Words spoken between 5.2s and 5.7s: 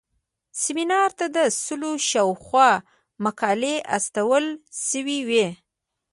وې.